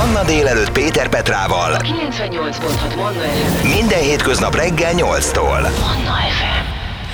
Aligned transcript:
Manna 0.00 0.24
délelőtt 0.24 0.70
Péter 0.72 1.08
Petrával. 1.08 1.76
98.6 1.76 2.96
Manna 2.96 3.20
FM. 3.20 3.68
Minden 3.68 3.98
hétköznap 3.98 4.54
reggel 4.54 4.92
8-tól. 4.96 5.60
Manna 5.60 6.16
FM. 6.30 6.69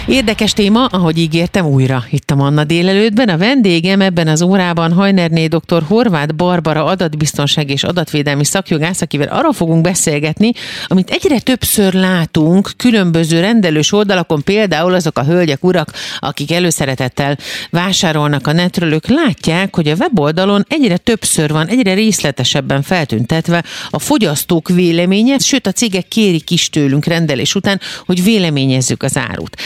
Érdekes 0.08 0.52
téma, 0.52 0.84
ahogy 0.84 1.18
ígértem 1.18 1.66
újra 1.66 2.04
itt 2.10 2.30
a 2.30 2.34
Manna 2.34 2.64
délelőttben. 2.64 3.28
A 3.28 3.36
vendégem 3.36 4.00
ebben 4.00 4.28
az 4.28 4.42
órában 4.42 4.92
Hajnerné 4.92 5.46
dr. 5.46 5.82
Horváth 5.88 6.34
Barbara 6.34 6.84
adatbiztonság 6.84 7.70
és 7.70 7.82
adatvédelmi 7.84 8.44
szakjogász, 8.44 9.00
akivel 9.00 9.28
arról 9.28 9.52
fogunk 9.52 9.80
beszélgetni, 9.80 10.52
amit 10.86 11.10
egyre 11.10 11.40
többször 11.40 11.92
látunk 11.92 12.70
különböző 12.76 13.40
rendelős 13.40 13.92
oldalakon, 13.92 14.42
például 14.42 14.94
azok 14.94 15.18
a 15.18 15.24
hölgyek, 15.24 15.64
urak, 15.64 15.92
akik 16.18 16.52
előszeretettel 16.52 17.38
vásárolnak 17.70 18.46
a 18.46 18.52
netről, 18.52 18.92
ők 18.92 19.06
látják, 19.06 19.74
hogy 19.74 19.88
a 19.88 19.94
weboldalon 19.94 20.66
egyre 20.68 20.96
többször 20.96 21.52
van, 21.52 21.66
egyre 21.66 21.94
részletesebben 21.94 22.82
feltüntetve 22.82 23.64
a 23.90 23.98
fogyasztók 23.98 24.68
véleménye, 24.68 25.38
sőt 25.38 25.66
a 25.66 25.72
cégek 25.72 26.08
kérik 26.08 26.50
is 26.50 26.70
tőlünk 26.70 27.04
rendelés 27.04 27.54
után, 27.54 27.80
hogy 28.06 28.22
véleményezzük 28.22 29.02
az 29.02 29.16
árut. 29.16 29.56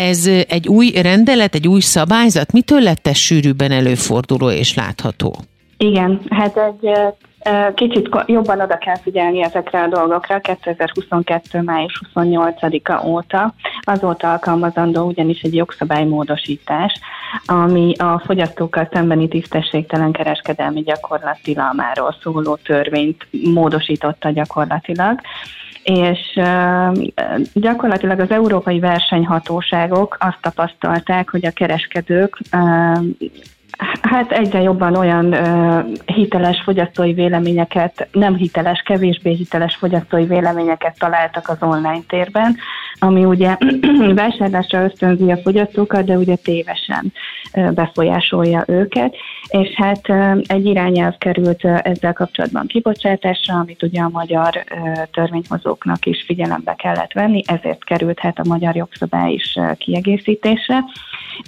Ez 0.00 0.26
egy 0.48 0.68
új 0.68 0.90
rendelet, 0.90 1.54
egy 1.54 1.68
új 1.68 1.80
szabályzat? 1.80 2.52
Mitől 2.52 2.80
lett 2.80 3.06
ez 3.06 3.16
sűrűbben 3.16 3.70
előforduló 3.72 4.50
és 4.50 4.74
látható? 4.74 5.34
Igen, 5.76 6.20
hát 6.30 6.56
egy 6.56 6.90
kicsit 7.74 8.08
jobban 8.26 8.60
oda 8.60 8.78
kell 8.78 8.96
figyelni 8.96 9.42
ezekre 9.42 9.82
a 9.82 9.88
dolgokra 9.88 10.38
2022. 10.38 11.60
május 11.62 12.02
28-a 12.14 13.06
óta. 13.06 13.54
Azóta 13.80 14.30
alkalmazandó 14.30 15.06
ugyanis 15.06 15.40
egy 15.40 15.54
jogszabálymódosítás, 15.54 16.92
ami 17.46 17.94
a 17.98 18.22
fogyasztókkal 18.26 18.88
szembeni 18.92 19.28
tisztességtelen 19.28 20.12
kereskedelmi 20.12 20.80
gyakorlat 20.80 21.38
tilalmáról 21.42 22.16
szóló 22.22 22.56
törvényt 22.56 23.26
módosította 23.30 24.30
gyakorlatilag 24.30 25.20
és 25.82 26.40
gyakorlatilag 27.54 28.20
az 28.20 28.30
európai 28.30 28.78
versenyhatóságok 28.78 30.16
azt 30.20 30.38
tapasztalták, 30.40 31.30
hogy 31.30 31.46
a 31.46 31.50
kereskedők 31.50 32.38
Hát 34.02 34.32
egyre 34.32 34.60
jobban 34.60 34.96
olyan 34.96 35.32
ö, 35.32 35.78
hiteles 36.06 36.60
fogyasztói 36.64 37.12
véleményeket, 37.12 38.08
nem 38.12 38.36
hiteles, 38.36 38.82
kevésbé 38.86 39.32
hiteles 39.34 39.76
fogyasztói 39.76 40.24
véleményeket 40.24 40.98
találtak 40.98 41.48
az 41.48 41.56
online 41.60 42.02
térben, 42.08 42.56
ami 42.98 43.24
ugye 43.24 43.56
vásárlásra 44.14 44.84
ösztönzi 44.84 45.30
a 45.30 45.36
fogyasztókat, 45.36 46.04
de 46.04 46.16
ugye 46.16 46.36
tévesen 46.36 47.12
ö, 47.54 47.70
befolyásolja 47.70 48.64
őket, 48.66 49.14
és 49.48 49.68
hát 49.74 50.08
ö, 50.08 50.38
egy 50.46 50.66
irányelv 50.66 51.18
került 51.18 51.64
ö, 51.64 51.74
ezzel 51.82 52.12
kapcsolatban 52.12 52.66
kibocsátásra, 52.66 53.54
amit 53.54 53.82
ugye 53.82 54.00
a 54.00 54.08
magyar 54.12 54.64
ö, 54.70 55.02
törvényhozóknak 55.12 56.06
is 56.06 56.22
figyelembe 56.26 56.74
kellett 56.74 57.12
venni, 57.12 57.42
ezért 57.46 57.84
került 57.84 58.18
hát 58.18 58.38
a 58.38 58.48
magyar 58.48 58.76
jogszabály 58.76 59.32
is 59.32 59.56
ö, 59.56 59.72
kiegészítésre. 59.78 60.84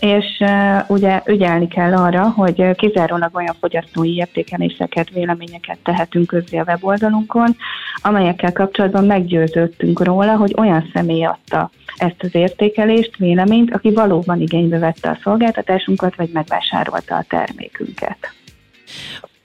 És 0.00 0.40
uh, 0.40 0.90
ugye 0.90 1.22
ügyelni 1.26 1.68
kell 1.68 1.94
arra, 1.94 2.21
hogy 2.30 2.60
uh, 2.60 2.74
kizárólag 2.74 3.34
olyan 3.34 3.56
fogyasztói 3.60 4.14
értékeléseket, 4.14 5.10
véleményeket 5.10 5.78
tehetünk 5.82 6.26
közzé 6.26 6.58
a 6.58 6.64
weboldalunkon, 6.66 7.56
amelyekkel 8.02 8.52
kapcsolatban 8.52 9.04
meggyőződtünk 9.04 10.04
róla, 10.04 10.36
hogy 10.36 10.54
olyan 10.56 10.90
személy 10.92 11.24
adta 11.24 11.70
ezt 11.96 12.22
az 12.22 12.34
értékelést, 12.34 13.16
véleményt, 13.16 13.74
aki 13.74 13.92
valóban 13.92 14.40
igénybe 14.40 14.78
vette 14.78 15.10
a 15.10 15.18
szolgáltatásunkat, 15.22 16.16
vagy 16.16 16.30
megvásárolta 16.32 17.16
a 17.16 17.24
termékünket. 17.28 18.32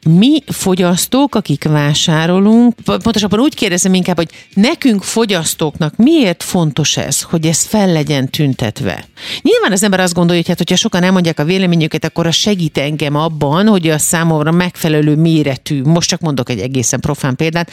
Mi 0.08 0.44
fogyasztók, 0.46 1.36
akik 1.36 1.64
vásárolunk, 1.64 2.76
pontosabban 2.84 3.40
úgy 3.40 3.56
kérdezem 3.56 3.94
inkább, 3.94 4.16
hogy 4.16 4.30
nekünk 4.54 5.04
fogyasztóknak 5.04 5.96
miért 5.96 6.44
fontos 6.44 6.98
ez, 6.98 7.22
hogy 7.22 7.46
ez 7.46 7.62
fel 7.62 7.92
legyen 7.92 8.30
tüntetve? 8.30 9.06
Nyilván 9.42 9.72
az 9.72 9.84
ember 9.84 10.00
azt 10.00 10.14
gondolja, 10.14 10.42
hogy 10.42 10.50
hát, 10.50 10.58
hogyha 10.58 10.76
sokan 10.76 11.04
elmondják 11.04 11.40
a 11.40 11.44
véleményüket, 11.44 12.06
akkor 12.06 12.28
az 12.28 12.36
segít 12.36 12.78
engem 12.78 13.16
abban, 13.16 13.68
hogy 13.68 13.90
a 13.90 13.98
számomra 13.98 14.52
megfelelő 14.52 15.16
méretű, 15.16 15.82
most 15.82 16.10
csak 16.10 16.20
mondok 16.20 16.50
egy 16.50 16.60
egészen 16.60 17.00
profán 17.00 17.36
példát, 17.36 17.72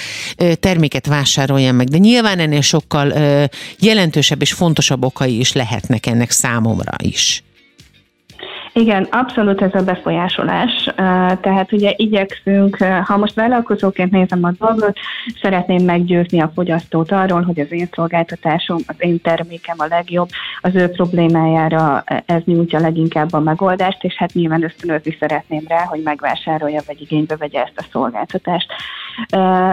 terméket 0.61 1.07
vásároljam 1.07 1.77
meg. 1.77 1.89
De 1.89 1.99
nyilván 1.99 2.39
ennél 2.39 2.61
sokkal 2.61 3.13
jelentősebb 3.79 4.41
és 4.41 4.53
fontosabb 4.53 5.05
okai 5.05 5.39
is 5.39 5.53
lehetnek 5.53 6.07
ennek 6.07 6.31
számomra 6.31 6.93
is. 7.03 7.43
Igen, 8.77 9.07
abszolút 9.11 9.63
ez 9.63 9.75
a 9.75 9.85
befolyásolás. 9.85 10.85
Tehát 11.41 11.73
ugye 11.73 11.93
igyekszünk, 11.97 12.77
ha 13.05 13.17
most 13.17 13.35
vállalkozóként 13.35 14.11
nézem 14.11 14.45
a 14.45 14.51
dolgot, 14.59 14.99
szeretném 15.43 15.85
meggyőzni 15.85 16.41
a 16.41 16.51
fogyasztót 16.55 17.13
arról, 17.13 17.43
hogy 17.43 17.61
az 17.61 17.73
én 17.73 17.89
szolgáltatásom, 17.93 18.79
az 18.87 18.95
én 18.99 19.21
termékem 19.21 19.77
a 19.79 19.87
legjobb, 19.87 20.29
az 20.61 20.75
ő 20.75 20.89
problémájára 20.89 22.05
ez 22.27 22.43
nyújtja 22.45 22.81
leginkább 22.81 23.33
a 23.33 23.41
megoldást, 23.41 24.05
és 24.05 24.15
hát 24.15 24.33
nyilván 24.33 24.65
ösztönözni 24.65 25.17
szeretném 25.21 25.65
rá, 25.69 25.85
hogy 25.85 26.01
megvásárolja, 26.03 26.81
vagy 26.87 27.01
igénybe 27.01 27.37
vegye 27.37 27.63
ezt 27.63 27.79
a 27.79 27.87
szolgáltatást. 27.93 28.73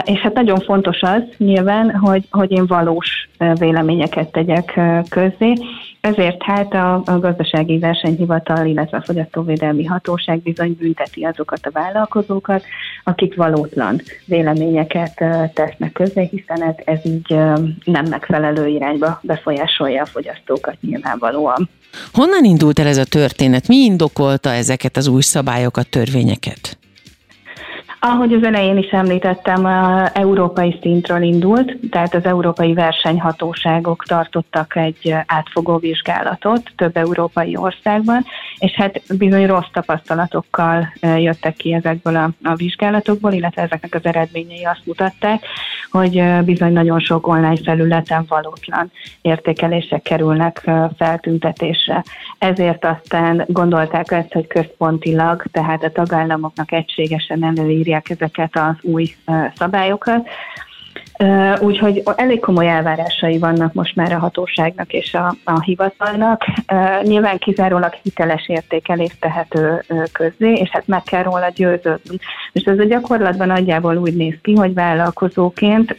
És 0.03 0.19
hát 0.19 0.33
nagyon 0.33 0.59
fontos 0.59 1.01
az 1.01 1.21
nyilván, 1.37 1.91
hogy, 1.91 2.23
hogy 2.29 2.51
én 2.51 2.65
valós 2.67 3.29
véleményeket 3.37 4.31
tegyek 4.31 4.79
közzé, 5.09 5.53
ezért 6.01 6.43
hát 6.43 6.73
a, 6.73 7.01
a 7.05 7.19
gazdasági 7.19 7.79
versenyhivatal, 7.79 8.65
illetve 8.65 8.97
a 8.97 9.01
fogyasztóvédelmi 9.01 9.85
hatóság 9.85 10.41
bizony 10.41 10.75
bünteti 10.79 11.23
azokat 11.23 11.59
a 11.65 11.71
vállalkozókat, 11.71 12.63
akik 13.03 13.35
valótlan 13.35 14.01
véleményeket 14.25 15.23
tesznek 15.53 15.91
közé, 15.91 16.29
hiszen 16.31 16.63
ez, 16.63 16.75
ez 16.85 16.99
így 17.03 17.35
nem 17.83 18.05
megfelelő 18.09 18.67
irányba 18.67 19.19
befolyásolja 19.23 20.01
a 20.01 20.05
fogyasztókat 20.05 20.75
nyilvánvalóan. 20.81 21.69
Honnan 22.13 22.43
indult 22.43 22.79
el 22.79 22.87
ez 22.87 22.97
a 22.97 23.05
történet? 23.05 23.67
Mi 23.67 23.75
indokolta 23.75 24.49
ezeket 24.49 24.97
az 24.97 25.07
új 25.07 25.21
szabályokat, 25.21 25.89
törvényeket? 25.89 26.79
Ahogy 28.03 28.33
az 28.33 28.43
elején 28.43 28.77
is 28.77 28.89
említettem, 28.89 29.65
a 29.65 30.09
európai 30.13 30.77
szintről 30.81 31.21
indult, 31.21 31.75
tehát 31.91 32.13
az 32.15 32.25
európai 32.25 32.73
versenyhatóságok 32.73 34.03
tartottak 34.05 34.75
egy 34.75 35.15
átfogó 35.25 35.77
vizsgálatot 35.77 36.71
több 36.75 36.97
európai 36.97 37.57
országban, 37.57 38.25
és 38.61 38.71
hát 38.71 39.01
bizony 39.17 39.45
rossz 39.45 39.69
tapasztalatokkal 39.73 40.93
jöttek 41.01 41.55
ki 41.55 41.73
ezekből 41.73 42.15
a, 42.15 42.29
a 42.43 42.55
vizsgálatokból, 42.55 43.31
illetve 43.31 43.61
ezeknek 43.61 43.95
az 43.95 44.05
eredményei 44.05 44.63
azt 44.63 44.85
mutatták, 44.85 45.45
hogy 45.91 46.23
bizony 46.43 46.73
nagyon 46.73 46.99
sok 46.99 47.27
online 47.27 47.57
felületen 47.63 48.25
valótlan 48.27 48.91
értékelések 49.21 50.01
kerülnek 50.01 50.69
feltüntetésre. 50.97 52.03
Ezért 52.37 52.85
aztán 52.85 53.45
gondolták 53.47 54.11
ezt, 54.11 54.33
hogy 54.33 54.47
központilag, 54.47 55.43
tehát 55.51 55.83
a 55.83 55.91
tagállamoknak 55.91 56.71
egységesen 56.71 57.43
előírják 57.43 58.09
ezeket 58.09 58.55
az 58.57 58.75
új 58.81 59.15
szabályokat. 59.55 60.27
Úgyhogy 61.59 62.01
elég 62.15 62.39
komoly 62.39 62.67
elvárásai 62.69 63.37
vannak 63.37 63.73
most 63.73 63.95
már 63.95 64.11
a 64.11 64.19
hatóságnak 64.19 64.93
és 64.93 65.13
a, 65.13 65.35
a 65.43 65.61
hivatalnak. 65.61 66.45
Nyilván 67.03 67.37
kizárólag 67.37 67.93
hiteles 68.03 68.47
értékelést 68.47 69.19
tehető 69.19 69.83
közzé, 70.11 70.53
és 70.53 70.69
hát 70.69 70.87
meg 70.87 71.03
kell 71.03 71.23
róla 71.23 71.49
győződnünk. 71.55 72.21
Most 72.53 72.67
ez 72.67 72.79
a 72.79 72.83
gyakorlatban 72.83 73.47
nagyjából 73.47 73.97
úgy 73.97 74.15
néz 74.15 74.35
ki, 74.41 74.53
hogy 74.53 74.73
vállalkozóként 74.73 75.95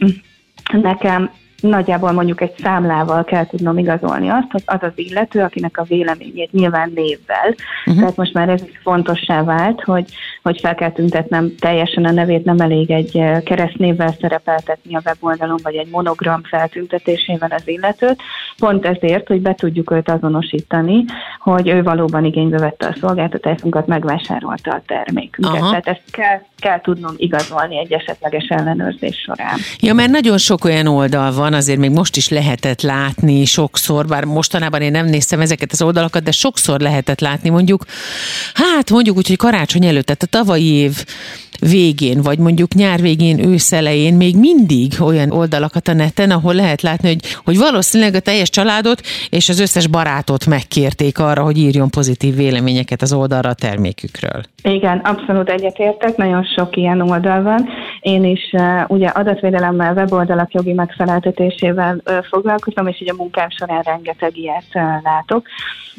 nekem 0.71 1.31
nagyjából 1.69 2.11
mondjuk 2.11 2.41
egy 2.41 2.53
számlával 2.63 3.23
kell 3.23 3.45
tudnom 3.45 3.77
igazolni 3.77 4.29
azt, 4.29 4.51
hogy 4.51 4.63
az 4.65 4.79
az 4.81 4.91
illető, 4.95 5.41
akinek 5.41 5.77
a 5.77 5.83
véleményét 5.83 6.51
nyilván 6.51 6.91
névvel. 6.95 7.55
Uh-huh. 7.85 7.99
Tehát 7.99 8.15
most 8.15 8.33
már 8.33 8.49
ez 8.49 8.61
is 8.61 8.79
fontossá 8.83 9.43
vált, 9.43 9.81
hogy, 9.81 10.05
hogy 10.41 10.59
fel 10.59 10.75
kell 10.75 10.91
tüntetnem 10.91 11.55
teljesen 11.59 12.05
a 12.05 12.11
nevét, 12.11 12.45
nem 12.45 12.59
elég 12.59 12.91
egy 12.91 13.17
eh, 13.17 13.41
keresztnévvel 13.41 14.15
szerepeltetni 14.21 14.95
a 14.95 15.01
weboldalon, 15.05 15.59
vagy 15.63 15.75
egy 15.75 15.89
monogram 15.91 16.43
feltüntetésével 16.43 17.51
az 17.51 17.67
illetőt. 17.67 18.21
Pont 18.57 18.85
ezért, 18.85 19.27
hogy 19.27 19.41
be 19.41 19.55
tudjuk 19.55 19.91
őt 19.91 20.09
azonosítani, 20.09 21.05
hogy 21.39 21.67
ő 21.67 21.83
valóban 21.83 22.25
igénybe 22.25 22.57
vette 22.57 22.87
a 22.87 22.95
szolgáltatásunkat, 22.99 23.87
megvásárolta 23.87 24.71
a 24.71 24.81
termékünket. 24.87 25.61
Aha. 25.61 25.69
Tehát 25.69 25.87
ezt 25.87 26.01
kell, 26.11 26.41
kell 26.57 26.81
tudnom 26.81 27.13
igazolni 27.17 27.79
egy 27.79 27.91
esetleges 27.91 28.47
ellenőrzés 28.47 29.17
során. 29.17 29.57
Ja, 29.79 29.93
mert 29.93 30.09
nagyon 30.09 30.37
sok 30.37 30.65
olyan 30.65 30.87
oldal 30.87 31.31
van, 31.31 31.53
azért 31.53 31.79
még 31.79 31.91
most 31.91 32.15
is 32.15 32.29
lehetett 32.29 32.81
látni 32.81 33.45
sokszor, 33.45 34.05
bár 34.05 34.23
mostanában 34.23 34.81
én 34.81 34.91
nem 34.91 35.05
néztem 35.05 35.39
ezeket 35.39 35.71
az 35.71 35.81
oldalakat, 35.81 36.23
de 36.23 36.31
sokszor 36.31 36.79
lehetett 36.79 37.19
látni 37.19 37.49
mondjuk, 37.49 37.85
hát 38.53 38.89
mondjuk 38.89 39.17
úgy, 39.17 39.27
hogy 39.27 39.37
karácsony 39.37 39.85
előtt, 39.85 40.05
tehát 40.05 40.23
a 40.23 40.37
tavalyi 40.37 40.73
év 40.73 41.03
végén, 41.69 42.21
vagy 42.21 42.39
mondjuk 42.39 42.73
nyár 42.73 43.01
végén, 43.01 43.47
ősz 43.47 43.71
elején 43.71 44.13
még 44.13 44.37
mindig 44.37 44.93
olyan 44.99 45.31
oldalakat 45.31 45.87
a 45.87 45.93
neten, 45.93 46.31
ahol 46.31 46.53
lehet 46.53 46.81
látni, 46.81 47.07
hogy, 47.07 47.19
hogy 47.43 47.57
valószínűleg 47.57 48.15
a 48.15 48.19
teljes 48.19 48.49
családot 48.49 49.01
és 49.29 49.49
az 49.49 49.59
összes 49.59 49.87
barátot 49.87 50.45
megkérték 50.45 51.19
arra, 51.19 51.43
hogy 51.43 51.57
írjon 51.57 51.89
pozitív 51.89 52.35
véleményeket 52.35 53.01
az 53.01 53.13
oldalra 53.13 53.49
a 53.49 53.53
termékükről. 53.53 54.41
Igen, 54.63 54.97
abszolút 54.97 55.49
egyetértek, 55.49 56.15
nagyon 56.15 56.43
sok 56.43 56.75
ilyen 56.75 57.01
oldal 57.01 57.41
van. 57.41 57.69
Én 57.99 58.23
is 58.23 58.49
uh, 58.51 58.81
ugye 58.87 59.07
adatvédelemmel, 59.07 59.93
weboldalak 59.93 60.53
jogi 60.53 60.73
megfeleltetésével 60.73 62.01
uh, 62.05 62.23
foglalkozom, 62.23 62.87
és 62.87 63.01
így 63.01 63.09
a 63.09 63.15
munkám 63.17 63.49
során 63.49 63.81
rengeteg 63.81 64.37
ilyet 64.37 64.65
uh, 64.73 64.81
látok. 65.03 65.47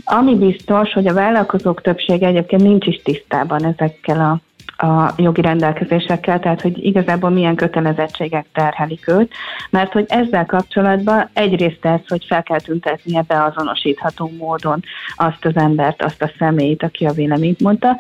Ami 0.05 0.35
biztos, 0.35 0.93
hogy 0.93 1.07
a 1.07 1.15
vállalkozók 1.15 1.83
többsége 1.83 2.27
egyébként 2.27 2.63
nincs 2.63 2.87
is 2.87 3.01
tisztában 3.05 3.65
ezekkel 3.65 4.21
a 4.21 4.41
a 4.77 5.13
jogi 5.17 5.41
rendelkezésekkel, 5.41 6.41
tehát 6.41 6.61
hogy 6.61 6.85
igazából 6.85 7.31
milyen 7.31 7.55
kötelezettségek 7.55 8.47
terhelik 8.53 9.09
őt, 9.09 9.33
mert 9.71 9.93
hogy 9.93 10.05
ezzel 10.09 10.47
kapcsolatban 10.47 11.31
egyrészt 11.33 11.85
ez, 11.85 12.01
hogy 12.09 12.25
fel 12.25 12.43
kell 12.43 12.61
tüntetnie 12.61 13.23
beazonosítható 13.23 14.31
módon 14.39 14.83
azt 15.17 15.45
az 15.45 15.57
embert, 15.57 16.03
azt 16.03 16.23
a 16.23 16.31
személyt, 16.39 16.83
aki 16.83 17.07
a 17.07 17.13
véleményt 17.13 17.61
mondta, 17.61 17.97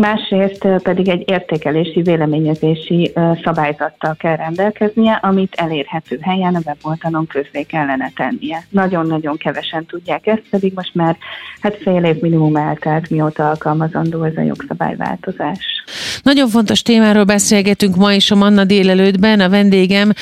másrészt 0.00 0.66
pedig 0.82 1.08
egy 1.08 1.22
értékelési, 1.26 2.02
véleményezési 2.02 3.12
szabályzattal 3.42 4.14
kell 4.18 4.36
rendelkeznie, 4.36 5.12
amit 5.22 5.54
elérhető 5.54 6.18
helyen 6.22 6.54
a 6.54 6.60
weboldalon 6.64 7.26
közzé 7.26 7.62
kellene 7.62 8.12
tennie. 8.16 8.66
Nagyon-nagyon 8.70 9.36
kevesen 9.36 9.86
tudják 9.86 10.26
ezt, 10.26 10.42
pedig 10.50 10.72
most 10.74 10.94
már 10.94 11.16
hát 11.60 11.76
fél 11.82 12.04
év 12.04 12.20
minimum 12.20 12.56
eltelt, 12.56 13.10
mióta 13.10 13.48
alkalmazandó 13.48 14.22
ez 14.22 14.36
a 14.36 14.42
jogszabályváltozás. 14.42 15.80
Nagyon 16.22 16.48
fontos 16.48 16.82
témáról 16.82 17.24
beszélgetünk 17.24 17.96
ma 17.96 18.12
is 18.12 18.30
a 18.30 18.34
Manna 18.34 18.64
délelőttben. 18.64 19.40
A 19.40 19.48
vendégem 19.48 20.12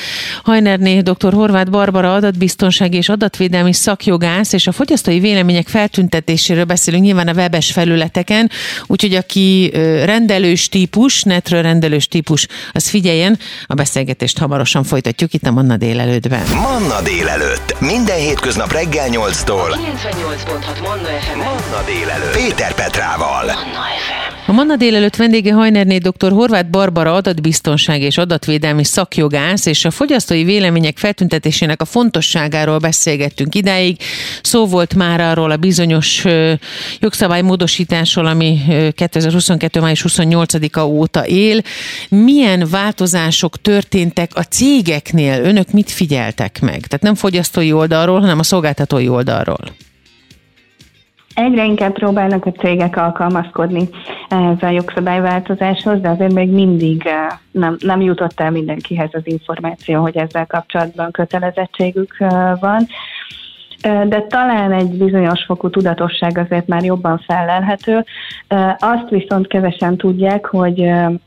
Hajnerné 0.43 0.99
dr. 0.99 1.33
Horváth 1.33 1.71
Barbara 1.71 2.13
adatbiztonsági 2.13 2.97
és 2.97 3.09
adatvédelmi 3.09 3.73
szakjogász, 3.73 4.53
és 4.53 4.67
a 4.67 4.71
fogyasztói 4.71 5.19
vélemények 5.19 5.67
feltüntetéséről 5.67 6.63
beszélünk 6.63 7.03
nyilván 7.03 7.27
a 7.27 7.33
webes 7.33 7.71
felületeken, 7.71 8.49
úgyhogy 8.87 9.13
aki 9.13 9.68
rendelős 10.05 10.69
típus, 10.69 11.23
netről 11.23 11.61
rendelős 11.61 12.07
típus, 12.07 12.47
az 12.71 12.89
figyeljen, 12.89 13.39
a 13.65 13.73
beszélgetést 13.73 14.37
hamarosan 14.37 14.83
folytatjuk 14.83 15.33
itt 15.33 15.45
a 15.45 15.51
Manna 15.51 15.77
délelőttben. 15.77 16.43
Manna 16.53 17.01
délelőtt. 17.01 17.79
Minden 17.79 18.17
hétköznap 18.17 18.71
reggel 18.71 19.07
8-tól. 19.11 19.69
98.6 19.69 20.81
Manna 20.81 21.07
FM. 21.19 21.37
Manna 21.37 21.83
délelőtt. 21.85 22.37
Péter 22.37 22.73
Petrával. 22.73 23.45
Manna 23.45 23.85
FM. 24.07 24.28
A 24.49 24.51
Manna 24.51 24.75
délelőtt 24.75 25.15
vendége 25.15 25.53
Hajnerné 25.53 25.97
dr. 25.97 26.31
Horváth 26.31 26.69
Barbara 26.69 27.13
adatbiztonság 27.13 28.01
és 28.01 28.17
adatvédelmi 28.17 28.83
szakjogász, 28.83 29.65
és 29.65 29.85
a 29.85 29.91
fogyasztói 29.91 30.43
vélemények 30.43 30.97
feltüntetésének 30.97 31.81
a 31.81 31.85
fontosságáról 31.85 32.77
beszélgettünk 32.77 33.55
idáig. 33.55 33.97
Szó 34.41 34.65
volt 34.65 34.95
már 34.95 35.21
arról 35.21 35.51
a 35.51 35.57
bizonyos 35.57 36.25
jogszabálymódosításról, 36.99 38.25
ami 38.25 38.59
2022. 38.95 39.79
május 39.79 40.05
28-a 40.07 40.81
óta 40.81 41.25
él. 41.25 41.61
Milyen 42.09 42.67
változások 42.69 43.61
történtek 43.61 44.31
a 44.35 44.43
cégeknél? 44.43 45.43
Önök 45.43 45.71
mit 45.71 45.91
figyeltek 45.91 46.59
meg? 46.61 46.79
Tehát 46.87 47.01
nem 47.01 47.15
fogyasztói 47.15 47.71
oldalról, 47.71 48.19
hanem 48.19 48.39
a 48.39 48.43
szolgáltatói 48.43 49.07
oldalról. 49.07 49.88
Egyre 51.39 51.65
inkább 51.65 51.93
próbálnak 51.93 52.45
a 52.45 52.51
cégek 52.51 52.97
alkalmazkodni 52.97 53.89
ehhez 54.29 54.61
a 54.61 54.69
jogszabályváltozáshoz, 54.69 56.01
de 56.01 56.09
azért 56.09 56.33
még 56.33 56.49
mindig 56.49 57.05
eh, 57.05 57.27
nem, 57.51 57.77
nem 57.79 58.01
jutott 58.01 58.39
el 58.39 58.51
mindenkihez 58.51 59.09
az 59.11 59.21
információ, 59.23 60.01
hogy 60.01 60.17
ezzel 60.17 60.45
kapcsolatban 60.45 61.11
kötelezettségük 61.11 62.15
eh, 62.19 62.51
van 62.59 62.87
de 63.81 64.25
talán 64.29 64.71
egy 64.71 64.89
bizonyos 64.89 65.43
fokú 65.45 65.69
tudatosság 65.69 66.37
azért 66.37 66.67
már 66.67 66.83
jobban 66.83 67.17
felelhető. 67.17 68.05
Azt 68.77 69.09
viszont 69.09 69.47
kevesen 69.47 69.97
tudják, 69.97 70.45
hogy 70.45 70.75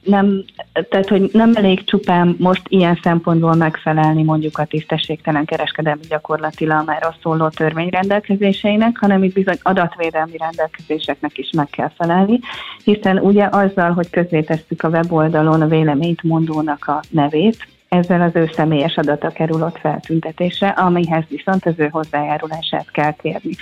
nem, 0.02 0.44
tehát, 0.88 1.08
hogy 1.08 1.30
nem 1.32 1.52
elég 1.54 1.84
csupán 1.84 2.36
most 2.38 2.62
ilyen 2.68 2.98
szempontból 3.02 3.54
megfelelni 3.54 4.22
mondjuk 4.22 4.58
a 4.58 4.64
tisztességtelen 4.64 5.44
kereskedelmi 5.44 6.02
gyakorlatilag 6.08 6.98
szóló 7.22 7.48
törvény 7.48 7.88
rendelkezéseinek, 7.88 8.96
hanem 9.00 9.22
itt 9.22 9.34
bizony 9.34 9.58
adatvédelmi 9.62 10.36
rendelkezéseknek 10.36 11.38
is 11.38 11.50
meg 11.56 11.68
kell 11.70 11.90
felelni, 11.96 12.38
hiszen 12.84 13.18
ugye 13.18 13.48
azzal, 13.50 13.90
hogy 13.90 14.10
közzétesszük 14.10 14.82
a 14.82 14.88
weboldalon 14.88 15.62
a 15.62 15.66
véleményt 15.66 16.22
mondónak 16.22 16.86
a 16.86 17.00
nevét, 17.10 17.66
ezzel 17.92 18.20
az 18.20 18.30
ő 18.34 18.50
személyes 18.54 18.96
adata 18.96 19.28
kerül 19.28 19.62
ott 19.62 19.78
feltüntetésre, 19.78 20.68
amihez 20.68 21.24
viszont 21.28 21.66
az 21.66 21.74
ő 21.76 21.88
hozzájárulását 21.90 22.90
kell 22.92 23.14
kérni. 23.22 23.54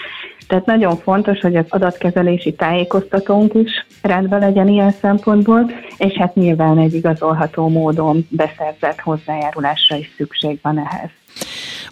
Tehát 0.46 0.66
nagyon 0.66 0.96
fontos, 0.96 1.40
hogy 1.40 1.56
az 1.56 1.64
adatkezelési 1.68 2.52
tájékoztatónk 2.52 3.54
is 3.54 3.86
rendben 4.02 4.40
legyen 4.40 4.68
ilyen 4.68 4.90
szempontból, 4.90 5.70
és 5.96 6.12
hát 6.12 6.34
nyilván 6.34 6.78
egy 6.78 6.94
igazolható 6.94 7.68
módon 7.68 8.26
beszerzett 8.28 9.00
hozzájárulásra 9.00 9.96
is 9.96 10.10
szükség 10.16 10.58
van 10.62 10.78
ehhez. 10.78 11.10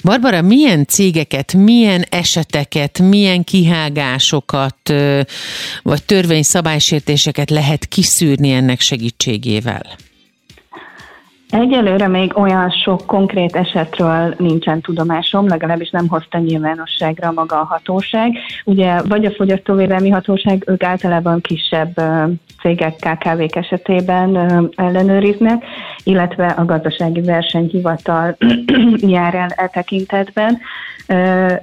Barbara, 0.05 0.43
milyen 0.43 0.87
cégeket, 0.87 1.53
milyen 1.53 2.05
eseteket, 2.11 2.99
milyen 2.99 3.45
kihágásokat 3.45 4.93
vagy 5.83 6.05
törvényszabálysértéseket 6.05 7.51
lehet 7.51 7.87
kiszűrni 7.87 8.51
ennek 8.51 8.81
segítségével? 8.81 9.83
Egyelőre 11.51 12.09
még 12.09 12.39
olyan 12.39 12.71
sok 12.71 13.07
konkrét 13.07 13.57
esetről 13.57 14.35
nincsen 14.39 14.81
tudomásom, 14.81 15.49
legalábbis 15.49 15.91
nem 15.91 16.09
hozta 16.09 16.39
nyilvánosságra 16.39 17.33
maga 17.33 17.61
a 17.61 17.65
hatóság. 17.65 18.37
Ugye 18.65 19.03
vagy 19.03 19.25
a 19.25 19.31
fogyasztóvédelmi 19.31 20.11
hatóság, 20.11 20.63
ők 20.67 20.83
általában 20.83 21.41
kisebb 21.41 22.01
cégek, 22.61 22.97
KKV-k 22.97 23.57
esetében 23.57 24.37
ellenőriznek, 24.77 25.65
illetve 26.05 26.47
a 26.47 26.65
gazdasági 26.65 27.21
versenyhivatal 27.21 28.37
jár 29.17 29.35
el 29.35 29.49
e 29.57 29.67
tekintetben. 29.67 30.59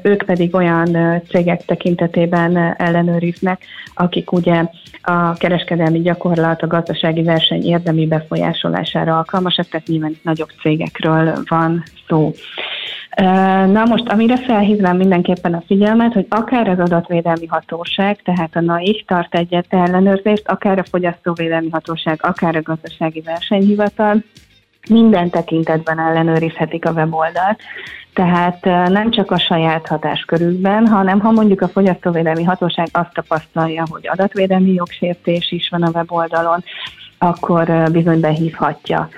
Ők 0.02 0.24
pedig 0.24 0.56
olyan 0.56 1.22
cégek 1.30 1.66
tekintetében 1.66 2.76
ellenőriznek, 2.78 3.66
akik 3.96 4.32
ugye 4.32 4.64
a 5.02 5.34
kereskedelmi 5.34 6.02
gyakorlat, 6.02 6.62
a 6.62 6.68
gazdasági 6.68 7.24
verseny 7.24 7.64
érdemi 7.64 8.08
befolyásolására 8.08 9.18
alkalmasak, 9.18 9.68
tehát 9.76 9.90
nyilván 9.90 10.20
nagyobb 10.22 10.50
cégekről 10.62 11.44
van 11.48 11.84
szó. 12.08 12.32
Na 13.72 13.86
most, 13.86 14.08
amire 14.08 14.38
felhívnám 14.38 14.98
mindenképpen 14.98 15.54
a 15.54 15.64
figyelmet, 15.66 16.14
hogy 16.14 16.26
akár 16.30 16.68
az 16.68 16.80
adatvédelmi 16.80 17.46
hatóság, 17.46 18.22
tehát 18.22 18.56
a 18.56 18.62
NAIH 18.62 19.04
tart 19.06 19.36
egyet 19.36 19.66
ellenőrzést, 19.70 20.48
akár 20.48 20.80
a 20.80 20.84
fogyasztóvédelmi 20.84 21.70
hatóság, 21.70 22.20
akár 22.22 22.56
a 22.56 22.62
gazdasági 22.62 23.22
versenyhivatal, 23.22 24.24
minden 24.90 25.30
tekintetben 25.30 26.00
ellenőrizhetik 26.00 26.86
a 26.86 26.92
weboldalt, 26.92 27.62
tehát 28.14 28.66
nem 28.90 29.12
csak 29.12 29.32
a 29.32 29.40
saját 29.40 29.88
hatáskörükben, 29.88 30.88
hanem 30.88 31.20
ha 31.20 31.32
mondjuk 31.32 31.62
a 31.62 31.68
fogyasztóvédelmi 31.68 32.44
hatóság 32.44 32.88
azt 32.92 33.14
tapasztalja, 33.14 33.84
hogy 33.90 34.08
adatvédelmi 34.08 34.74
jogsértés 34.74 35.52
is 35.52 35.70
van 35.70 35.84
a 35.84 35.90
weboldalon, 35.94 36.64
akkor 37.18 37.90
bizony 37.92 38.20
behívhatja 38.20 39.10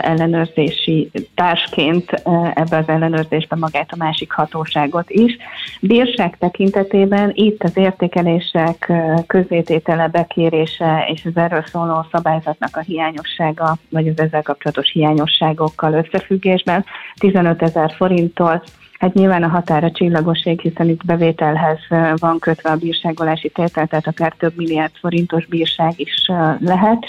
ellenőrzési 0.00 1.10
társként 1.34 2.10
ebbe 2.54 2.76
az 2.76 2.88
ellenőrzésbe 2.88 3.56
magát 3.56 3.92
a 3.92 3.96
másik 3.96 4.32
hatóságot 4.32 5.10
is. 5.10 5.36
Bírság 5.80 6.36
tekintetében 6.38 7.30
itt 7.34 7.62
az 7.62 7.76
értékelések 7.76 8.92
közététele, 9.26 10.08
bekérése 10.08 11.06
és 11.12 11.24
az 11.24 11.36
erről 11.36 11.64
szóló 11.66 12.06
szabályzatnak 12.12 12.76
a 12.76 12.80
hiányossága, 12.80 13.76
vagy 13.90 14.08
az 14.08 14.20
ezzel 14.20 14.42
kapcsolatos 14.42 14.90
hiányosságokkal 14.90 15.92
összefüggésben 15.92 16.84
15 17.18 17.62
ezer 17.62 17.92
forinttól 17.96 18.62
Hát 18.98 19.14
nyilván 19.14 19.42
a 19.42 19.48
határa 19.48 19.90
csillagoség, 19.90 20.60
hiszen 20.60 20.88
itt 20.88 21.04
bevételhez 21.04 21.78
van 22.16 22.38
kötve 22.38 22.70
a 22.70 22.76
bírságolási 22.76 23.48
tétel, 23.48 23.86
tehát 23.86 24.06
akár 24.06 24.34
több 24.38 24.56
milliárd 24.56 24.92
forintos 25.00 25.46
bírság 25.46 25.92
is 25.96 26.30
lehet. 26.58 27.04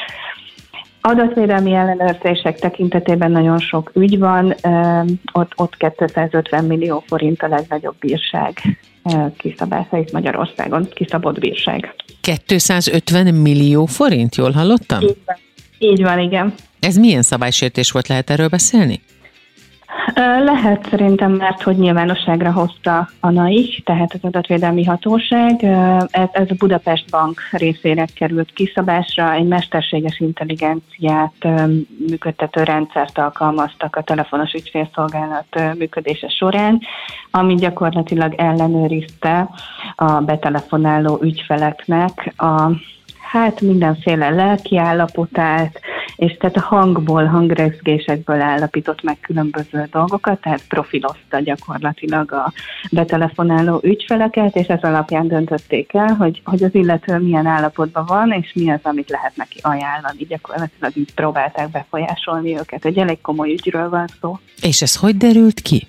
Adatvédelmi 1.09 1.73
ellenőrzések 1.73 2.59
tekintetében 2.59 3.31
nagyon 3.31 3.59
sok 3.59 3.91
ügy 3.93 4.19
van, 4.19 4.55
ott, 5.31 5.51
ott 5.55 5.77
250 5.95 6.65
millió 6.65 7.03
forint 7.07 7.41
a 7.41 7.47
legnagyobb 7.47 7.95
bírság 7.99 8.59
kiszabása 9.37 9.97
itt 9.97 10.11
Magyarországon, 10.11 10.87
kiszabott 10.93 11.39
bírság. 11.39 11.95
250 12.45 13.33
millió 13.33 13.85
forint, 13.85 14.35
jól 14.35 14.51
hallottam? 14.51 15.01
Így 15.01 15.17
van, 15.25 15.37
Így 15.77 16.01
van 16.01 16.19
igen. 16.19 16.53
Ez 16.79 16.97
milyen 16.97 17.21
szabálysértés 17.21 17.91
volt, 17.91 18.07
lehet 18.07 18.29
erről 18.29 18.47
beszélni? 18.47 19.01
Lehet 20.43 20.87
szerintem, 20.89 21.31
mert 21.31 21.61
hogy 21.61 21.77
nyilvánosságra 21.77 22.51
hozta 22.51 23.07
a 23.19 23.29
NAIH, 23.29 23.83
tehát 23.83 24.13
az 24.13 24.19
adatvédelmi 24.21 24.83
hatóság. 24.83 25.63
Ez, 26.11 26.27
ez 26.31 26.49
a 26.49 26.55
Budapest 26.57 27.09
Bank 27.09 27.41
részére 27.51 28.05
került 28.15 28.53
kiszabásra, 28.53 29.33
egy 29.33 29.47
mesterséges 29.47 30.19
intelligenciát 30.19 31.47
működtető 32.09 32.63
rendszert 32.63 33.17
alkalmaztak 33.17 33.95
a 33.95 34.03
telefonos 34.03 34.53
ügyfélszolgálat 34.53 35.75
működése 35.77 36.29
során, 36.29 36.81
ami 37.31 37.55
gyakorlatilag 37.55 38.33
ellenőrizte 38.33 39.49
a 39.95 40.11
betelefonáló 40.11 41.19
ügyfeleknek 41.21 42.33
a 42.37 42.71
hát 43.31 43.61
mindenféle 43.61 44.29
lelki 44.29 44.77
állapotát, 44.77 45.79
és 46.17 46.37
tehát 46.37 46.55
a 46.55 46.61
hangból, 46.61 47.25
hangrezgésekből 47.25 48.41
állapított 48.41 49.03
meg 49.03 49.19
különböző 49.19 49.87
dolgokat, 49.91 50.41
tehát 50.41 50.67
profilozta 50.67 51.39
gyakorlatilag 51.39 52.31
a 52.31 52.51
betelefonáló 52.91 53.79
ügyfeleket, 53.83 54.55
és 54.55 54.67
ez 54.67 54.81
alapján 54.81 55.27
döntötték 55.27 55.93
el, 55.93 56.15
hogy, 56.15 56.41
hogy 56.45 56.63
az 56.63 56.75
illető 56.75 57.17
milyen 57.17 57.45
állapotban 57.45 58.05
van, 58.05 58.31
és 58.31 58.51
mi 58.53 58.69
az, 58.69 58.79
amit 58.83 59.09
lehet 59.09 59.35
neki 59.35 59.59
ajánlani. 59.61 60.25
Gyakorlatilag 60.29 60.97
így 60.97 61.13
próbálták 61.13 61.69
befolyásolni 61.69 62.57
őket. 62.57 62.85
Egy 62.85 62.97
elég 62.97 63.21
komoly 63.21 63.51
ügyről 63.51 63.89
van 63.89 64.07
szó. 64.21 64.39
És 64.61 64.81
ez 64.81 64.95
hogy 64.95 65.17
derült 65.17 65.59
ki? 65.59 65.87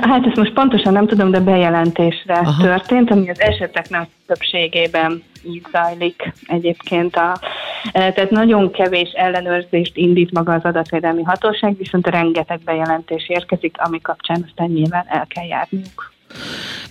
Hát 0.00 0.26
ezt 0.26 0.36
most 0.36 0.52
pontosan 0.52 0.92
nem 0.92 1.06
tudom, 1.06 1.30
de 1.30 1.40
bejelentésre 1.40 2.34
Aha. 2.34 2.62
történt, 2.62 3.10
ami 3.10 3.30
az 3.30 3.40
eseteknek 3.40 4.08
többségében 4.26 5.22
így 5.46 5.66
zajlik 5.72 6.32
egyébként. 6.46 7.16
A, 7.16 7.38
e, 7.92 8.12
tehát 8.12 8.30
nagyon 8.30 8.70
kevés 8.70 9.10
ellenőrzést 9.10 9.96
indít 9.96 10.32
maga 10.32 10.52
az 10.52 10.64
adatvédelmi 10.64 11.22
hatóság, 11.22 11.76
viszont 11.76 12.06
rengeteg 12.06 12.60
bejelentés 12.64 13.28
érkezik, 13.28 13.76
ami 13.78 14.00
kapcsán 14.00 14.44
aztán 14.48 14.70
nyilván 14.70 15.04
el 15.08 15.26
kell 15.26 15.46
járniuk. 15.46 16.12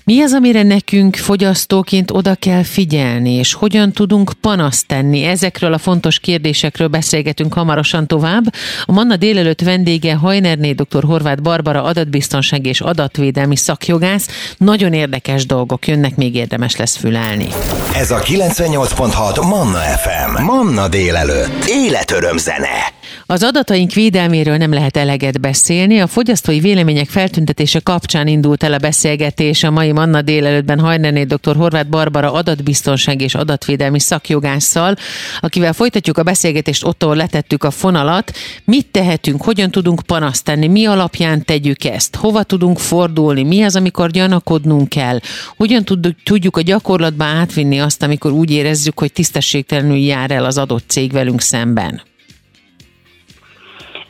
Mi 0.05 0.21
az, 0.21 0.33
amire 0.33 0.63
nekünk 0.63 1.15
fogyasztóként 1.15 2.11
oda 2.11 2.35
kell 2.35 2.63
figyelni, 2.63 3.31
és 3.31 3.53
hogyan 3.53 3.91
tudunk 3.91 4.33
panaszt 4.41 4.87
tenni? 4.87 5.23
Ezekről 5.23 5.73
a 5.73 5.77
fontos 5.77 6.19
kérdésekről 6.19 6.87
beszélgetünk 6.87 7.53
hamarosan 7.53 8.07
tovább. 8.07 8.43
A 8.85 8.91
Manna 8.91 9.15
délelőtt 9.15 9.61
vendége 9.61 10.13
Hajnerné 10.13 10.71
dr. 10.71 11.03
Horváth 11.03 11.41
Barbara 11.41 11.83
adatbiztonsági 11.83 12.69
és 12.69 12.81
adatvédelmi 12.81 13.55
szakjogász. 13.55 14.55
Nagyon 14.57 14.93
érdekes 14.93 15.45
dolgok 15.45 15.87
jönnek, 15.87 16.15
még 16.15 16.35
érdemes 16.35 16.75
lesz 16.75 16.97
fülelni. 16.97 17.47
Ez 17.95 18.11
a 18.11 18.19
98.6 18.19 19.47
Manna 19.47 19.79
FM. 19.79 20.43
Manna 20.43 20.87
délelőtt. 20.87 21.65
Életöröm 21.67 22.37
zene. 22.37 22.92
Az 23.25 23.43
adataink 23.43 23.93
védelméről 23.93 24.57
nem 24.57 24.73
lehet 24.73 24.97
eleget 24.97 25.41
beszélni. 25.41 25.99
A 25.99 26.07
fogyasztói 26.07 26.59
vélemények 26.59 27.09
feltüntetése 27.09 27.79
kapcsán 27.79 28.27
indult 28.27 28.63
el 28.63 28.73
a 28.73 28.77
beszélgetés 28.77 29.63
a 29.63 29.71
mai 29.71 29.91
Manna 29.91 30.21
délelőttben 30.21 30.79
Hajnerné 30.79 31.23
dr. 31.23 31.55
Horváth 31.55 31.89
Barbara 31.89 32.31
adatbiztonság 32.31 33.21
és 33.21 33.35
adatvédelmi 33.35 33.99
szakjogásszal, 33.99 34.95
akivel 35.39 35.73
folytatjuk 35.73 36.17
a 36.17 36.23
beszélgetést 36.23 36.85
ott, 36.85 37.03
ahol 37.03 37.15
letettük 37.15 37.63
a 37.63 37.71
fonalat. 37.71 38.31
Mit 38.63 38.87
tehetünk, 38.91 39.43
hogyan 39.43 39.71
tudunk 39.71 40.01
panaszt 40.01 40.43
tenni, 40.43 40.67
mi 40.67 40.85
alapján 40.85 41.45
tegyük 41.45 41.83
ezt, 41.83 42.15
hova 42.15 42.43
tudunk 42.43 42.79
fordulni, 42.79 43.43
mi 43.43 43.63
az, 43.63 43.75
amikor 43.75 44.11
gyanakodnunk 44.11 44.89
kell, 44.89 45.19
hogyan 45.57 45.83
tudjuk 46.23 46.57
a 46.57 46.61
gyakorlatba 46.61 47.23
átvinni 47.23 47.79
azt, 47.79 48.03
amikor 48.03 48.31
úgy 48.31 48.51
érezzük, 48.51 48.99
hogy 48.99 49.11
tisztességtelenül 49.11 49.97
jár 49.97 50.31
el 50.31 50.45
az 50.45 50.57
adott 50.57 50.83
cég 50.87 51.11
velünk 51.11 51.41
szemben. 51.41 52.01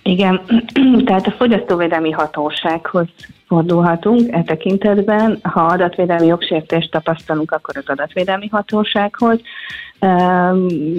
Igen, 0.03 0.41
tehát 1.05 1.27
a 1.27 1.31
fogyasztóvédelmi 1.31 2.11
hatósághoz 2.11 3.07
fordulhatunk 3.53 4.31
e 4.31 4.43
tekintetben. 4.43 5.39
Ha 5.41 5.61
adatvédelmi 5.61 6.25
jogsértést 6.25 6.91
tapasztalunk, 6.91 7.51
akkor 7.51 7.77
az 7.77 7.89
adatvédelmi 7.89 8.47
hatósághoz. 8.47 9.39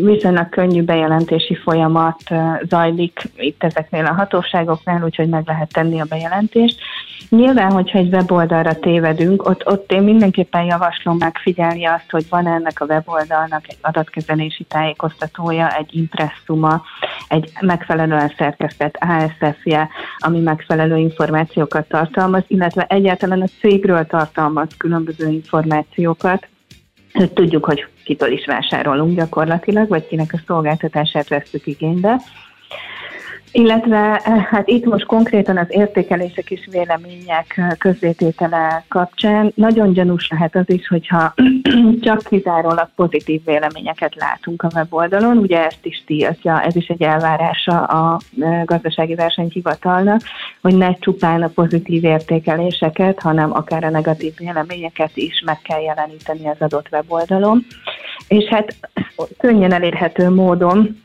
Viszonylag 0.02 0.48
könnyű 0.48 0.82
bejelentési 0.82 1.54
folyamat 1.54 2.20
zajlik 2.68 3.20
itt 3.36 3.64
ezeknél 3.64 4.04
a 4.04 4.12
hatóságoknál, 4.12 5.02
úgyhogy 5.02 5.28
meg 5.28 5.42
lehet 5.46 5.72
tenni 5.72 6.00
a 6.00 6.06
bejelentést. 6.08 6.78
Nyilván, 7.28 7.72
hogyha 7.72 7.98
egy 7.98 8.14
weboldalra 8.14 8.78
tévedünk, 8.78 9.48
ott, 9.48 9.66
ott 9.66 9.92
én 9.92 10.02
mindenképpen 10.02 10.64
javaslom 10.64 11.16
megfigyelni 11.16 11.84
azt, 11.84 12.10
hogy 12.10 12.26
van 12.28 12.46
ennek 12.46 12.80
a 12.80 12.84
weboldalnak 12.84 13.62
egy 13.68 13.78
adatkezelési 13.80 14.64
tájékoztatója, 14.64 15.76
egy 15.76 15.96
impresszuma, 15.96 16.82
egy 17.28 17.52
megfelelően 17.60 18.32
szerkesztett 18.38 18.96
ASF-je, 19.00 19.88
ami 20.18 20.40
megfelelő 20.40 20.96
információkat 20.96 21.88
tartalmaz, 21.88 22.43
illetve 22.46 22.86
egyáltalán 22.88 23.42
a 23.42 23.48
cégről 23.60 24.06
tartalmaz 24.06 24.68
különböző 24.76 25.28
információkat, 25.28 26.48
Tudjuk, 27.34 27.64
hogy 27.64 27.86
kitől 28.04 28.32
is 28.32 28.46
vásárolunk 28.46 29.16
gyakorlatilag, 29.16 29.88
vagy 29.88 30.06
kinek 30.06 30.32
a 30.32 30.40
szolgáltatását 30.46 31.28
veszük 31.28 31.66
igénybe. 31.66 32.20
Illetve 33.56 34.20
eh, 34.24 34.44
hát 34.44 34.68
itt 34.68 34.84
most 34.84 35.06
konkrétan 35.06 35.56
az 35.56 35.66
értékelések 35.68 36.50
és 36.50 36.68
vélemények 36.70 37.54
eh, 37.56 37.68
közzététele 37.78 38.84
kapcsán 38.88 39.52
nagyon 39.54 39.92
gyanús 39.92 40.28
lehet 40.28 40.56
az 40.56 40.70
is, 40.70 40.88
hogyha 40.88 41.34
csak 42.06 42.22
kizárólag 42.22 42.88
pozitív 42.96 43.44
véleményeket 43.44 44.14
látunk 44.14 44.62
a 44.62 44.70
weboldalon, 44.74 45.36
ugye 45.36 45.64
ezt 45.64 45.86
is 45.86 46.04
tiltja, 46.06 46.62
ez 46.62 46.76
is 46.76 46.86
egy 46.86 47.02
elvárása 47.02 47.82
a 47.84 48.18
eh, 48.40 48.64
gazdasági 48.64 49.14
versenyhivatalnak, 49.14 50.20
hogy 50.60 50.76
ne 50.76 50.94
csupán 50.94 51.42
a 51.42 51.48
pozitív 51.48 52.04
értékeléseket, 52.04 53.20
hanem 53.20 53.52
akár 53.52 53.84
a 53.84 53.90
negatív 53.90 54.32
véleményeket 54.36 55.10
is 55.14 55.42
meg 55.46 55.58
kell 55.62 55.80
jeleníteni 55.80 56.48
az 56.48 56.56
adott 56.58 56.88
weboldalon. 56.92 57.66
És 58.28 58.44
hát 58.44 58.76
könnyen 59.38 59.72
elérhető 59.72 60.30
módon 60.30 61.02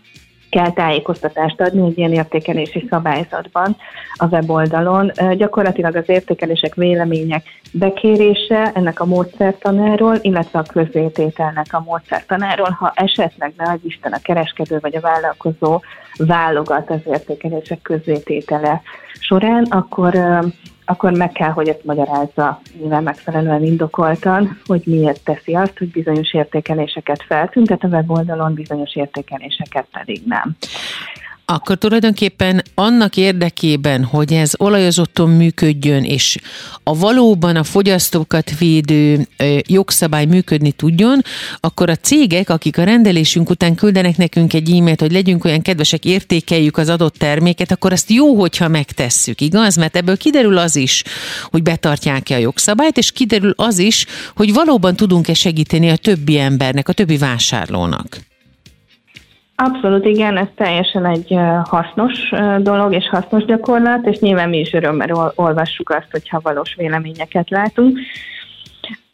kell 0.50 0.72
tájékoztatást 0.72 1.62
adni 1.62 1.88
egy 1.88 1.98
ilyen 1.98 2.14
értékelési 2.14 2.88
szabályzatban 2.90 3.78
a 4.14 4.26
weboldalon. 4.26 5.12
Gyakorlatilag 5.38 5.96
az 5.96 6.10
értékelések, 6.10 6.76
vélemények 6.76 7.44
bekérése 7.72 8.72
ennek 8.74 9.00
a 9.00 9.06
módszertanáról, 9.06 10.18
illetve 10.22 10.60
a 10.60 10.64
közzétételnek 10.74 11.66
a 11.72 11.84
módszertanáról, 11.86 12.70
ha 12.80 12.92
esetleg 12.96 13.54
ne 13.58 13.72
az 13.72 13.80
Isten 13.84 14.12
a 14.12 14.22
kereskedő 14.22 14.78
vagy 14.82 14.96
a 14.96 15.02
vállalkozó 15.02 15.82
válogat 16.18 16.90
az 16.90 17.00
értékelések 17.06 17.82
közzététele 17.82 18.82
során, 19.20 19.64
akkor 19.64 20.16
akkor 20.90 21.12
meg 21.12 21.32
kell, 21.32 21.50
hogy 21.50 21.68
ezt 21.68 21.84
magyarázza 21.84 22.62
nyilván 22.80 23.04
megfelelően 23.04 23.64
indokoltan, 23.64 24.60
hogy 24.66 24.82
miért 24.86 25.24
teszi 25.24 25.56
azt, 25.56 25.78
hogy 25.78 25.92
bizonyos 25.92 26.34
értékeléseket 26.34 27.24
feltüntet 27.24 27.84
a 27.84 27.88
weboldalon, 27.88 28.54
bizonyos 28.54 28.96
értékeléseket 28.96 29.86
pedig 29.92 30.22
nem. 30.26 30.56
Akkor 31.52 31.78
tulajdonképpen 31.78 32.64
annak 32.76 33.18
érdekében, 33.18 34.04
hogy 34.04 34.34
ez 34.34 34.52
olajozottan 34.58 35.30
működjön, 35.30 36.04
és 36.04 36.38
a 36.84 36.98
valóban 36.98 37.56
a 37.56 37.64
fogyasztókat 37.64 38.58
védő 38.58 39.28
jogszabály 39.68 40.26
működni 40.26 40.72
tudjon, 40.72 41.22
akkor 41.60 41.90
a 41.90 41.96
cégek, 41.96 42.50
akik 42.50 42.78
a 42.78 42.84
rendelésünk 42.84 43.50
után 43.50 43.76
küldenek 43.76 44.18
nekünk 44.18 44.54
egy 44.54 44.72
e-mailt, 44.72 45.00
hogy 45.00 45.12
legyünk 45.12 45.46
olyan 45.46 45.62
kedvesek, 45.62 46.06
értékeljük 46.06 46.78
az 46.78 46.90
adott 46.90 47.16
terméket, 47.16 47.72
akkor 47.72 47.92
azt 47.92 48.10
jó, 48.10 48.36
hogyha 48.36 48.68
megtesszük, 48.68 49.42
igaz? 49.42 49.76
Mert 49.76 49.96
ebből 49.96 50.18
kiderül 50.18 50.58
az 50.58 50.76
is, 50.76 51.04
hogy 51.44 51.64
betartják-e 51.64 52.36
a 52.36 52.40
jogszabályt, 52.40 52.98
és 52.98 53.12
kiderül 53.12 53.54
az 53.56 53.80
is, 53.80 54.06
hogy 54.36 54.54
valóban 54.54 54.96
tudunk-e 54.96 55.34
segíteni 55.34 55.90
a 55.90 55.96
többi 55.96 56.40
embernek, 56.40 56.90
a 56.90 56.94
többi 56.94 57.18
vásárlónak. 57.18 58.28
Abszolút 59.62 60.06
igen, 60.06 60.38
ez 60.38 60.48
teljesen 60.56 61.06
egy 61.06 61.38
hasznos 61.64 62.30
dolog 62.60 62.94
és 62.94 63.10
hasznos 63.10 63.46
gyakorlat, 63.46 64.06
és 64.06 64.20
nyilván 64.20 64.50
mi 64.50 64.60
is 64.60 64.74
örömmel 64.74 65.34
olvassuk 65.36 65.90
azt, 65.90 66.08
hogyha 66.12 66.40
valós 66.44 66.76
véleményeket 66.76 67.50
látunk. 67.50 68.00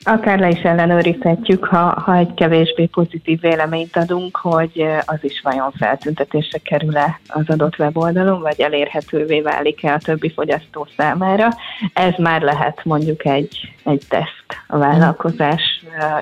Akár 0.08 0.40
le 0.40 0.50
is 0.50 0.62
ellenőrizhetjük, 0.62 1.66
ha, 1.66 2.02
ha 2.06 2.16
egy 2.16 2.34
kevésbé 2.34 2.86
pozitív 2.86 3.40
véleményt 3.42 3.98
adunk, 3.98 4.38
hogy 4.38 4.86
az 5.06 5.18
is 5.22 5.42
vajon 5.44 5.72
feltüntetésre 5.72 6.58
kerül-e 6.58 7.20
az 7.28 7.44
adott 7.48 7.80
weboldalon, 7.80 8.42
vagy 8.42 8.62
elérhetővé 8.62 9.42
válik-e 9.42 9.94
a 9.94 9.98
többi 9.98 10.32
fogyasztó 10.34 10.88
számára. 10.98 11.48
Ez 11.94 12.14
már 12.18 12.42
lehet 12.42 12.82
mondjuk 12.84 13.26
egy, 13.26 13.74
egy 13.84 14.02
teszt 14.10 14.46
a 14.68 14.78
vállalkozás 14.78 15.62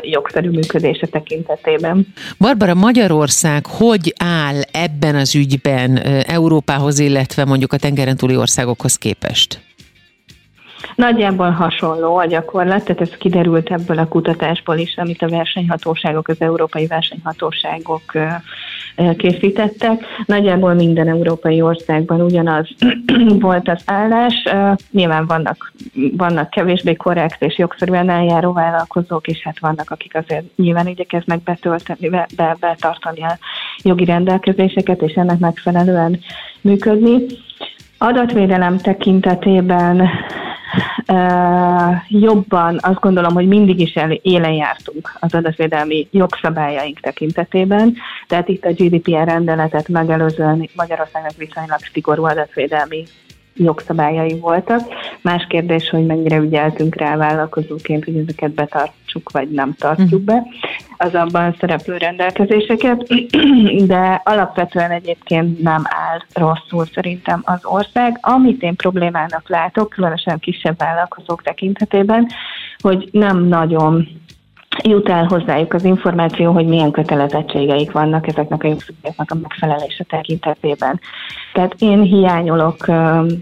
jogszerű 0.02 0.50
működése 0.50 1.08
tekintetében. 1.08 2.08
Barbara, 2.40 2.74
Magyarország 2.74 3.66
hogy 3.66 4.14
áll 4.20 4.62
ebben 4.72 5.16
az 5.16 5.36
ügyben 5.36 5.98
Európához, 6.28 7.00
illetve 7.00 7.46
mondjuk 7.46 7.74
a 7.74 7.78
tengeren 7.78 8.18
túli 8.18 8.38
országokhoz 8.38 8.96
képest? 8.96 9.73
Nagyjából 10.96 11.50
hasonló 11.50 12.16
a 12.16 12.26
gyakorlat, 12.26 12.84
tehát 12.84 13.02
ez 13.02 13.18
kiderült 13.18 13.72
ebből 13.72 13.98
a 13.98 14.08
kutatásból 14.08 14.78
is, 14.78 14.94
amit 14.98 15.22
a 15.22 15.30
versenyhatóságok, 15.30 16.28
az 16.28 16.42
európai 16.42 16.88
versenyhatóságok 16.88 18.02
készítettek. 19.18 20.04
Nagyjából 20.26 20.74
minden 20.74 21.08
európai 21.08 21.62
országban 21.62 22.22
ugyanaz 22.22 22.68
volt 23.40 23.70
az 23.70 23.82
állás. 23.86 24.44
Nyilván 24.92 25.26
vannak, 25.26 25.74
vannak 26.18 26.50
kevésbé 26.50 26.94
korrekt 26.94 27.44
és 27.44 27.58
jogszerűen 27.58 28.10
eljáró 28.10 28.54
vállalkozók, 28.54 29.28
és 29.28 29.42
hát 29.44 29.60
vannak, 29.60 29.92
akik 29.92 30.16
azért 30.16 30.46
nyilván 30.56 30.88
igyekeznek 30.88 31.44
betölteni, 31.44 32.10
be, 32.10 32.28
be, 32.36 32.58
betartani 32.60 33.24
a 33.24 33.38
jogi 33.84 34.06
rendelkezéseket, 34.06 35.02
és 35.02 35.14
ennek 35.14 35.40
megfelelően 35.40 36.20
működni. 36.62 37.26
Adatvédelem 37.98 38.78
tekintetében 38.78 40.10
jobban 42.08 42.78
azt 42.82 43.00
gondolom, 43.00 43.34
hogy 43.34 43.48
mindig 43.48 43.80
is 43.80 43.98
élen 44.22 44.54
jártunk 44.54 45.18
az 45.20 45.34
adatvédelmi 45.34 46.08
jogszabályaink 46.12 47.00
tekintetében, 47.00 47.96
tehát 48.28 48.48
itt 48.48 48.66
a 48.66 48.74
GDPR 48.74 49.26
rendeletet 49.26 49.88
megelőzően 49.88 50.70
Magyarországnak 50.76 51.36
viszonylag 51.38 51.80
szigorú 51.94 52.26
adatvédelmi 52.26 53.04
jogszabályai 53.56 54.40
voltak. 54.40 54.82
Más 55.22 55.46
kérdés, 55.50 55.90
hogy 55.90 56.06
mennyire 56.06 56.38
ügyeltünk 56.38 56.96
rá 56.96 57.18
vállalkozóként, 57.18 58.06
hogy 58.06 58.18
ezeket 58.18 58.52
betartsuk, 58.52 59.32
vagy 59.32 59.50
nem 59.50 59.74
tartjuk 59.74 60.22
be 60.22 60.44
az 61.04 61.16
abban 61.16 61.56
szereplő 61.60 61.98
rendelkezéseket, 61.98 63.08
de 63.94 64.22
alapvetően 64.24 64.92
egyébként 64.92 65.62
nem 65.62 65.84
áll 65.84 66.20
rosszul 66.34 66.86
szerintem 66.94 67.42
az 67.46 67.66
ország. 67.66 68.18
Amit 68.22 68.62
én 68.62 68.76
problémának 68.76 69.50
látok, 69.50 69.90
különösen 69.90 70.40
kisebb 70.40 70.78
vállalkozók 70.78 71.42
tekintetében, 71.42 72.28
hogy 72.78 73.10
nem 73.12 73.44
nagyon 73.44 74.08
jut 74.84 75.10
el 75.10 75.26
hozzájuk 75.26 75.74
az 75.74 75.84
információ, 75.84 76.52
hogy 76.52 76.66
milyen 76.66 76.92
kötelezettségeik 76.92 77.92
vannak 77.92 78.28
ezeknek 78.28 78.64
a 78.64 78.68
jogszabályoknak 78.68 79.32
a 79.32 79.36
megfelelése 79.42 80.04
tekintetében. 80.04 81.00
Tehát 81.54 81.76
én 81.80 82.02
hiányolok 82.02 82.86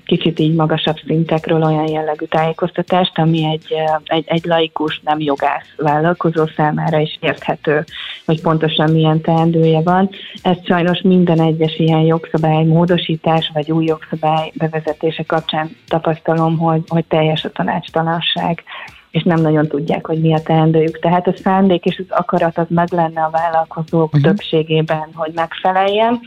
kicsit 0.06 0.40
így 0.40 0.56
magasabb 0.56 0.96
szintekről 1.06 1.64
olyan 1.64 1.88
jellegű 1.88 2.26
tájékoztatást, 2.26 3.18
ami 3.18 3.46
egy, 3.46 3.74
egy, 4.04 4.24
egy 4.28 4.46
laikus, 4.46 5.02
nem 5.04 5.20
jogász 5.20 5.68
vállalkozó 5.78 6.46
számára 6.56 6.98
is 7.00 7.18
érthető, 7.22 7.84
hogy 8.26 8.42
pontosan 8.42 8.92
milyen 8.92 9.22
teendője 9.22 9.82
van. 9.82 10.10
Ezt 10.42 10.66
sajnos 10.66 11.02
minden 11.02 11.42
egyes 11.42 11.80
ilyen 11.80 12.02
jogszabály 12.02 12.64
módosítás 12.64 13.52
vagy 13.54 13.72
új 13.72 13.86
jogszabály 13.86 14.52
bevezetése 14.54 15.24
kapcsán 15.24 15.70
tapasztalom, 15.88 16.58
hogy, 16.58 16.82
hogy 16.88 17.06
teljes 17.06 17.44
a 17.44 17.52
tanácstalanság 17.52 18.64
és 19.12 19.24
nem 19.24 19.42
nagyon 19.42 19.68
tudják, 19.68 20.06
hogy 20.06 20.22
mi 20.22 20.34
a 20.34 20.42
teendőjük. 20.42 21.00
Tehát 21.00 21.28
a 21.28 21.34
szándék 21.44 21.86
és 21.86 21.98
az 22.08 22.18
akarat 22.18 22.58
az 22.58 22.66
meg 22.70 22.92
lenne 22.92 23.22
a 23.22 23.30
vállalkozók 23.30 24.06
uh-huh. 24.06 24.22
többségében, 24.22 25.10
hogy 25.14 25.32
megfeleljen, 25.36 26.20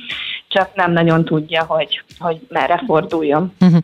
csak 0.49 0.71
nem 0.75 0.93
nagyon 0.93 1.25
tudja, 1.25 1.65
hogy, 1.65 2.03
hogy 2.19 2.41
merre 2.49 2.83
forduljon. 2.87 3.53
Uh-huh. 3.61 3.79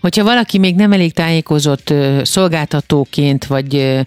Hogyha 0.00 0.24
valaki 0.24 0.58
még 0.58 0.74
nem 0.74 0.92
elég 0.92 1.12
tájékozott 1.12 1.94
szolgáltatóként, 2.22 3.46
vagy 3.46 4.00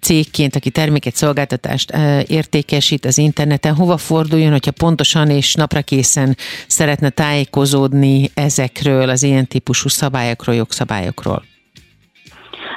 cégként, 0.00 0.56
aki 0.56 0.70
terméket, 0.70 1.14
szolgáltatást 1.14 1.92
értékesít 2.26 3.04
az 3.04 3.18
interneten, 3.18 3.74
hova 3.74 3.96
forduljon, 3.96 4.50
hogyha 4.50 4.70
pontosan 4.70 5.30
és 5.30 5.54
napra 5.54 5.82
készen 5.82 6.36
szeretne 6.66 7.10
tájékozódni 7.10 8.30
ezekről 8.34 9.08
az 9.08 9.22
ilyen 9.22 9.46
típusú 9.46 9.88
szabályokról, 9.88 10.54
jogszabályokról? 10.54 11.42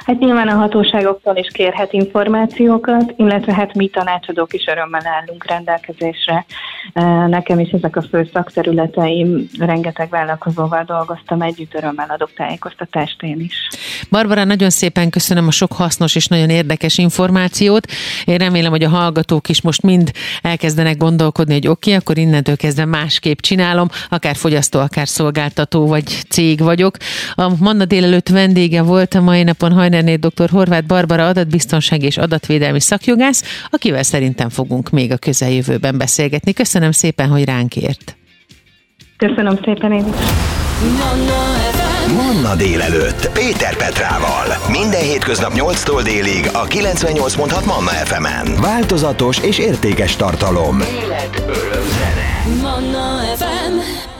Hát 0.04 0.18
nyilván 0.18 0.48
a 0.48 0.54
hatóságoktól 0.54 1.36
is 1.36 1.48
kérhet 1.52 1.92
információkat, 1.92 3.12
illetve 3.16 3.54
hát 3.54 3.74
mi 3.74 3.88
tanácsadók 3.88 4.52
is 4.52 4.66
örömmel 4.66 5.06
állunk 5.06 5.46
rendelkezésre. 5.46 6.46
Nekem 7.28 7.58
is 7.58 7.70
ezek 7.70 7.96
a 7.96 8.02
fő 8.02 8.30
szakterületeim, 8.32 9.48
rengeteg 9.58 10.08
vállalkozóval 10.08 10.84
dolgoztam 10.84 11.42
együtt, 11.42 11.74
örömmel 11.74 12.06
adok 12.08 12.32
tájékoztatást 12.36 13.22
én 13.22 13.40
is. 13.40 13.68
Barbara, 14.10 14.44
nagyon 14.44 14.70
szépen 14.70 15.10
köszönöm 15.10 15.46
a 15.46 15.50
sok 15.50 15.72
hasznos 15.72 16.16
és 16.16 16.26
nagyon 16.26 16.50
érdekes 16.50 16.98
információt. 16.98 17.86
Én 18.24 18.36
remélem, 18.36 18.70
hogy 18.70 18.84
a 18.84 18.88
hallgatók 18.88 19.48
is 19.48 19.62
most 19.62 19.82
mind 19.82 20.10
elkezdenek 20.42 20.96
gondolkodni, 20.96 21.52
hogy 21.52 21.68
oké, 21.68 21.90
okay, 21.90 21.94
akkor 21.94 22.18
innentől 22.18 22.56
kezdve 22.56 22.84
másképp 22.84 23.38
csinálom, 23.38 23.88
akár 24.08 24.36
fogyasztó, 24.36 24.80
akár 24.80 25.08
szolgáltató 25.08 25.86
vagy 25.86 26.04
cég 26.28 26.60
vagyok. 26.60 26.96
A 27.34 27.52
Manna 27.58 27.84
délelőtt 27.84 28.28
vendége 28.28 28.82
volt 28.82 29.14
a 29.14 29.20
mai 29.20 29.42
napon 29.42 29.72
Hajnerné 29.94 30.16
dr. 30.16 30.50
Horváth 30.50 30.86
Barbara 30.86 31.26
adatbiztonság 31.26 32.02
és 32.02 32.16
adatvédelmi 32.16 32.80
szakjogász, 32.80 33.42
akivel 33.70 34.02
szerintem 34.02 34.48
fogunk 34.48 34.90
még 34.90 35.12
a 35.12 35.16
közeljövőben 35.16 35.98
beszélgetni. 35.98 36.52
Köszönöm 36.52 36.90
szépen, 36.90 37.28
hogy 37.28 37.44
ránk 37.44 37.76
ért. 37.76 38.16
Köszönöm 39.16 39.58
szépen 39.64 39.92
én 39.92 40.06
is. 40.06 40.14
Manna 42.12 42.56
délelőtt 42.56 43.30
Péter 43.32 43.76
Petrával. 43.76 44.46
Minden 44.70 45.02
hétköznap 45.02 45.52
8-tól 45.54 46.00
délig 46.04 46.50
a 46.52 46.66
98.6 46.66 47.64
Manna 47.64 47.90
FM-en. 47.90 48.60
Változatos 48.60 49.38
és 49.38 49.58
értékes 49.58 50.16
tartalom. 50.16 50.80
Élet, 50.80 51.42
öröm, 51.46 51.84
zene. 51.88 52.62
Manna 52.62 53.18
FM. 53.36 54.13